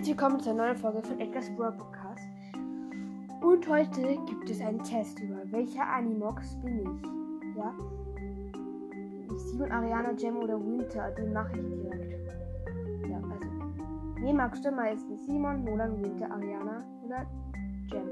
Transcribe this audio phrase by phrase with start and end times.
[0.00, 2.26] herzlich willkommen zur neuen Folge von Edgar's World Podcast.
[3.42, 6.86] Und heute gibt es einen Test über welcher Animox bin ich.
[7.54, 7.74] Ja?
[9.26, 11.10] Ich Simon, Ariana, Gem oder Winter?
[11.10, 12.32] Den mache ich direkt.
[13.10, 13.50] Ja, also.
[14.22, 15.18] Nee, magst du am meisten?
[15.18, 17.26] Simon, Nolan, Winter, Ariana oder
[17.90, 18.08] Gem?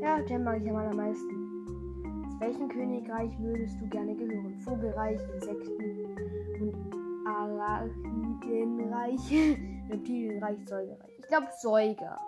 [0.00, 1.66] Ja, Gem mag ich am allermeisten.
[2.30, 4.54] Zu welchem Königreich würdest du gerne gehören?
[4.60, 6.06] Vogelreich, Insekten
[6.60, 6.76] und
[7.26, 9.32] Arachidenreich,
[9.88, 11.18] Reptilienreich, Säugerreich.
[11.18, 12.18] Ich glaube Säuger.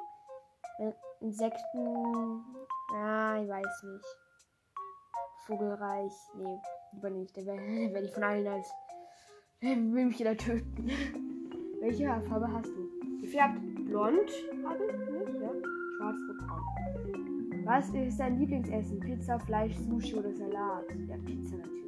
[0.78, 2.44] Äh, Insekten.
[2.94, 4.04] Ah, ich weiß nicht.
[5.46, 6.12] Vogelreich.
[6.36, 6.58] Nee,
[6.92, 7.36] lieber nicht.
[7.36, 8.72] Der werde werd ich von allen als.
[9.60, 10.88] Will mich jeder töten.
[11.80, 13.20] Welche Haarfarbe hast du?
[13.20, 14.30] Gefärbt blond
[14.64, 15.50] habe ich ja?
[15.96, 17.64] Schwarz, rot, braun.
[17.64, 19.00] Was ist dein Lieblingsessen?
[19.00, 20.84] Pizza, Fleisch, Sushi oder Salat?
[21.08, 21.79] Ja, Pizza natürlich.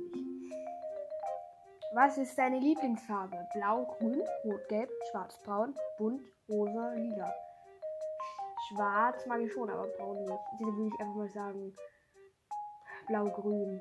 [1.95, 3.37] Was ist deine Lieblingsfarbe?
[3.53, 7.35] Blau, grün, rot, gelb, schwarz, braun, bunt, rosa, lila.
[8.69, 10.33] Schwarz mag ich schon, aber braun nicht.
[10.59, 11.75] Deshalb würde ich einfach mal sagen
[13.09, 13.81] blau-grün.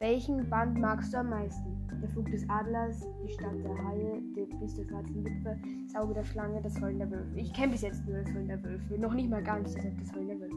[0.00, 1.88] Welchen Band magst du am meisten?
[2.02, 6.14] Der Flug des Adlers, die Stadt der Haie, der Biss der schwarzen Witwe, das Auge
[6.14, 7.38] der Schlange, das Heulen der Wölfe.
[7.38, 8.98] Ich kenne bis jetzt nur das Heulen der Wölfe.
[8.98, 10.56] Noch nicht mal ganz deshalb das Heulen der Wölfe.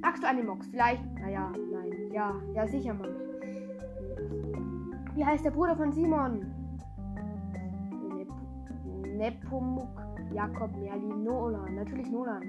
[0.00, 0.66] Magst du Animox?
[0.68, 1.04] Vielleicht?
[1.16, 2.10] Naja, nein.
[2.10, 4.69] Ja, ja, sicher mag ich.
[5.14, 6.46] Wie heißt der Bruder von Simon?
[8.14, 8.28] Nep
[9.16, 9.88] Nepomuk,
[10.32, 11.74] Jakob, Merlin, Nolan.
[11.74, 12.42] Natürlich Nolan.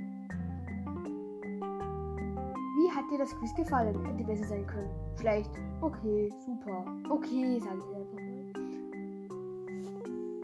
[2.77, 4.05] Wie hat dir das Quiz gefallen?
[4.05, 4.89] Hätte besser sein können.
[5.19, 5.51] Schlecht.
[5.81, 6.85] Okay, super.
[7.09, 8.31] Okay, sage ich einfach mal.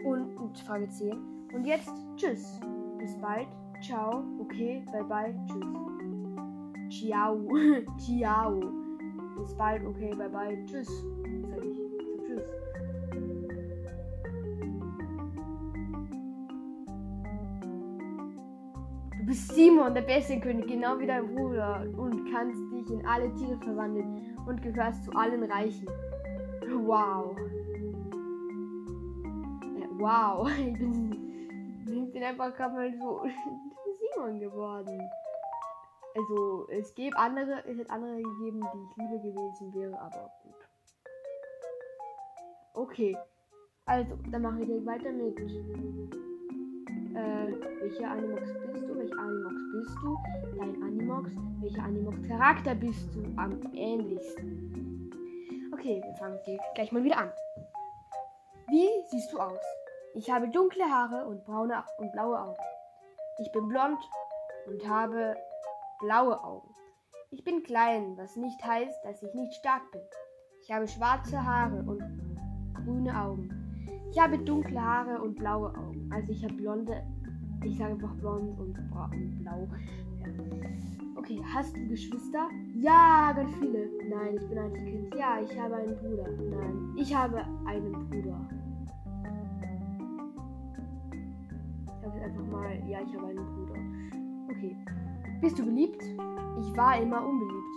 [0.04, 1.12] Und, und Frage 10.
[1.54, 2.60] Und jetzt tschüss.
[2.98, 3.48] Bis bald.
[3.80, 4.24] Ciao.
[4.40, 5.34] Okay, bye bye.
[5.46, 5.66] Tschüss.
[6.90, 7.38] Ciao.
[7.98, 8.60] Ciao.
[9.38, 9.84] Bis bald.
[9.84, 10.64] Okay, bye bye.
[10.66, 11.04] Tschüss.
[19.28, 23.58] Bist Simon, der beste König, genau wie dein Bruder, und kannst dich in alle Tiere
[23.58, 25.86] verwandeln und gehörst zu allen Reichen.
[26.66, 27.36] Wow.
[29.76, 30.48] Äh, wow.
[30.58, 33.22] Ich bin, ich bin einfach gerade mal so
[34.14, 34.98] Simon geworden.
[36.16, 40.54] Also, es gäbe andere, es hätte andere gegeben, die ich lieber gewesen wäre, aber gut.
[42.74, 43.16] Okay.
[43.84, 45.38] Also, dann machen wir direkt weiter mit.
[47.14, 48.87] Äh, welcher Animox bist?
[49.08, 50.18] Welcher Animox bist du?
[50.58, 51.30] Dein Animox.
[51.60, 55.10] Welcher Animox-Charakter bist du am ähnlichsten?
[55.72, 56.38] Okay, wir fangen
[56.74, 57.32] gleich mal wieder an.
[58.68, 59.62] Wie siehst du aus?
[60.14, 62.58] Ich habe dunkle Haare und braune und blaue Augen.
[63.38, 63.98] Ich bin blond
[64.66, 65.36] und habe
[66.00, 66.74] blaue Augen.
[67.30, 70.02] Ich bin klein, was nicht heißt, dass ich nicht stark bin.
[70.60, 72.02] Ich habe schwarze Haare und
[72.84, 74.04] grüne Augen.
[74.10, 76.10] Ich habe dunkle Haare und blaue Augen.
[76.12, 77.06] Also ich habe blonde.
[77.68, 79.68] Ich sage einfach blond und, und blau.
[80.20, 80.28] Ja.
[81.16, 82.48] Okay, hast du Geschwister?
[82.74, 83.90] Ja, ganz viele.
[84.08, 85.14] Nein, ich bin Einzelkind.
[85.14, 86.28] Ja, ich habe einen Bruder.
[86.50, 88.48] Nein, ich habe einen Bruder.
[91.98, 92.88] Ich habe einfach mal.
[92.88, 93.80] Ja, ich habe einen Bruder.
[94.50, 94.76] Okay.
[95.42, 96.02] Bist du beliebt?
[96.02, 97.68] Ich war immer unbeliebt.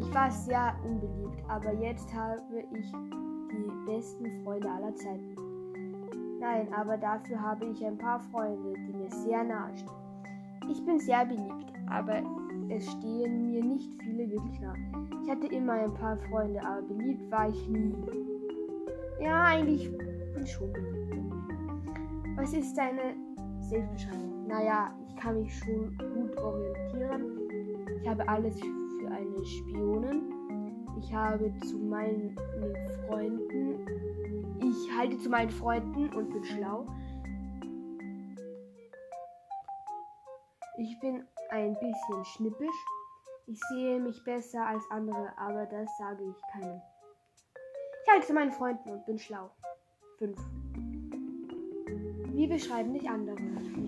[0.00, 2.40] Ich war sehr unbeliebt, aber jetzt habe
[2.72, 2.92] ich
[3.50, 5.47] die besten Freunde aller Zeiten.
[6.40, 10.70] Nein, aber dafür habe ich ein paar Freunde, die mir sehr nahe stehen.
[10.70, 12.22] Ich bin sehr beliebt, aber
[12.68, 14.74] es stehen mir nicht viele wirklich nah.
[15.24, 17.94] Ich hatte immer ein paar Freunde, aber beliebt war ich nie.
[19.20, 20.98] Ja, eigentlich bin ich schon beliebt.
[22.36, 23.16] Was ist deine
[23.60, 24.46] Selbstbeschreibung?
[24.46, 27.38] Naja, ich kann mich schon gut orientieren.
[28.00, 30.32] Ich habe alles für eine Spionin.
[31.00, 32.36] Ich habe zu meinen
[33.06, 33.74] Freunden.
[34.68, 36.86] Ich halte zu meinen Freunden und bin schlau.
[40.76, 42.84] Ich bin ein bisschen schnippisch.
[43.46, 46.82] Ich sehe mich besser als andere, aber das sage ich keinem.
[48.04, 49.50] Ich halte zu meinen Freunden und bin schlau.
[50.18, 50.38] 5.
[52.34, 53.36] Wie beschreiben dich andere?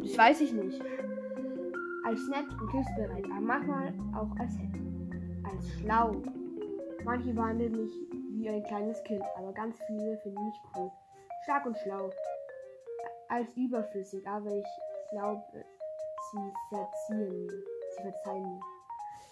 [0.02, 0.80] Das weiß ich nicht.
[2.04, 4.54] Als nett und hilfsbereit, aber manchmal auch als.
[5.44, 6.22] Als schlau.
[7.04, 10.90] Manche behandeln mich wie ein kleines Kind, aber ganz viele finden mich cool.
[11.44, 12.10] Stark und schlau.
[13.28, 14.66] Als überflüssig, aber ich
[15.10, 15.42] glaube,
[16.32, 17.52] sie verziehen mir.
[17.96, 18.60] Sie verzeihen mir.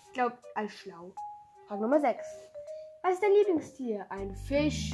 [0.07, 1.13] Ich glaube, als schlau.
[1.67, 2.27] Frage Nummer 6.
[3.03, 4.07] Was ist dein Lieblingstier?
[4.11, 4.93] Ein Fisch,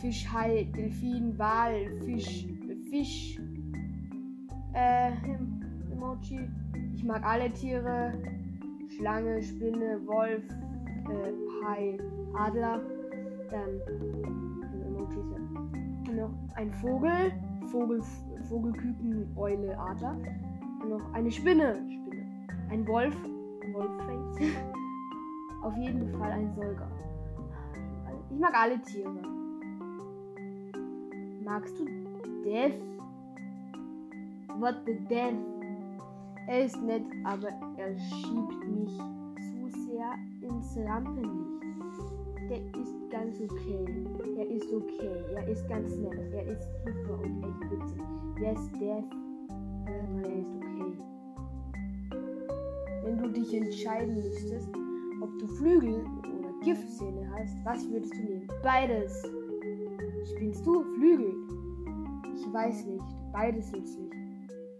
[0.00, 2.46] Fischhai, Delfin, Wal, Fisch,
[2.90, 3.38] Fisch,
[4.74, 5.12] äh,
[5.92, 6.48] Emoji.
[6.94, 8.12] Ich mag alle Tiere.
[8.96, 10.42] Schlange, Spinne, Wolf,
[11.08, 11.98] äh, Hai,
[12.34, 12.99] Adler.
[13.50, 13.80] Dann
[14.86, 16.12] Emojis, ja.
[16.12, 17.32] Noch ein Vogel,
[17.66, 18.02] Vogel,
[18.48, 20.16] Vogelküken, Eule, Adler.
[20.82, 21.74] Und noch eine Spinne.
[21.74, 22.26] Spinne.
[22.70, 23.16] Ein Wolf.
[23.72, 24.56] Wolfface.
[25.62, 26.88] Auf jeden Fall ein Säuger.
[28.30, 29.22] Ich mag alle Tiere.
[31.44, 31.84] Magst du
[32.44, 32.80] Death?
[34.58, 35.34] What the Death?
[36.48, 41.60] Er ist nett, aber er schiebt mich zu sehr ins Rampenlicht.
[42.50, 43.86] Der ist ganz okay.
[44.36, 45.24] Er ist okay.
[45.36, 46.18] Er ist ganz nett.
[46.32, 48.02] Er ist super und echt witzig.
[48.38, 49.04] Wer ist Death?
[49.86, 50.98] Er ist okay.
[53.04, 54.68] Wenn du dich entscheiden müsstest,
[55.22, 56.04] ob du Flügel
[56.40, 58.48] oder Giftzähne hast, was würdest du nehmen?
[58.64, 59.22] Beides.
[60.34, 61.32] Spielst du Flügel?
[62.34, 63.04] Ich weiß nicht.
[63.32, 64.10] Beides nützlich.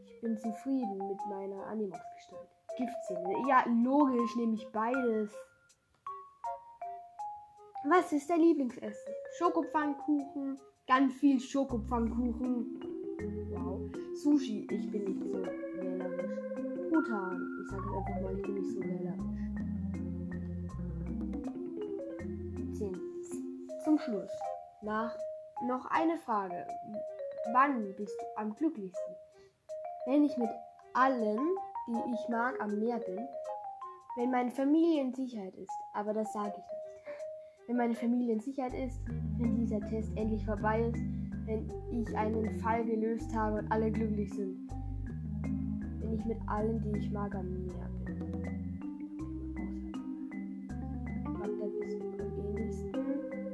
[0.07, 2.49] Ich bin zufrieden mit meiner Animox-Gestalt.
[2.77, 3.49] Giftzähne.
[3.49, 5.33] Ja, logisch nehme ich beides.
[7.85, 9.15] Was ist dein Lieblingsessen?
[9.39, 10.61] Schokopfannkuchen.
[10.87, 12.79] Ganz viel Schokopfannkuchen.
[13.49, 13.81] Wow.
[14.17, 14.69] Sushi.
[14.71, 16.91] Ich bin nicht so wählerisch.
[16.91, 17.41] Truthahn.
[17.63, 19.41] Ich sage es einfach mal, ich bin nicht so wählerisch.
[22.77, 23.01] 10.
[23.83, 24.31] Zum Schluss.
[24.83, 25.17] Nach
[25.67, 26.67] noch eine Frage.
[27.55, 29.15] Wann bist du am glücklichsten?
[30.05, 30.51] Wenn ich mit
[30.93, 31.57] allen,
[31.87, 33.27] die ich mag, am Meer bin.
[34.17, 35.73] Wenn meine Familie in Sicherheit ist.
[35.95, 36.80] Aber das sage ich nicht
[37.71, 39.01] wenn meine Familie in Sicherheit ist,
[39.39, 41.01] wenn dieser Test endlich vorbei ist,
[41.47, 44.69] wenn ich einen Fall gelöst habe und alle glücklich sind.
[46.01, 48.19] Wenn ich mit allen, die ich mag, am Meer bin.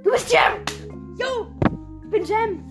[0.02, 0.64] Du bist Jam!
[1.18, 1.48] Jo!
[2.04, 2.64] Ich bin Jam!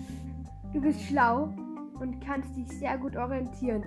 [0.72, 1.54] Du bist schlau
[2.00, 3.84] und kannst dich sehr gut orientieren.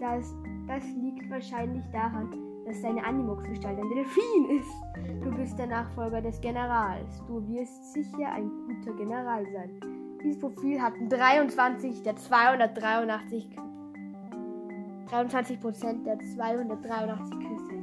[0.00, 0.34] Das,
[0.66, 5.24] das liegt wahrscheinlich daran, dass deine Animox-Gestalt ein Delfin ist.
[5.24, 7.22] Du bist der Nachfolger des Generals.
[7.26, 9.70] Du wirst sicher ein guter General sein.
[10.22, 13.56] Dieses Profil hat 23 der 283
[15.10, 17.82] 23% der 283 Küsse.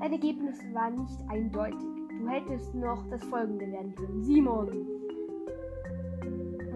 [0.00, 1.78] Dein Ergebnis war nicht eindeutig.
[2.18, 4.24] Du hättest noch das folgende werden können.
[4.24, 4.86] Simon.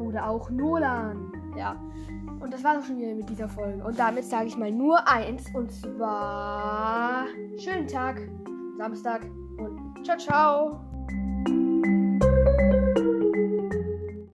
[0.07, 1.33] Oder auch Nolan.
[1.57, 1.77] Ja.
[2.41, 3.85] Und das war auch schon wieder mit dieser Folge.
[3.85, 5.45] Und damit sage ich mal nur eins.
[5.55, 7.27] Und zwar
[7.59, 8.21] schönen Tag,
[8.77, 9.27] Samstag
[9.59, 10.92] und ciao, ciao.